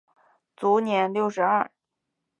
[0.57, 1.69] 卒年六十二。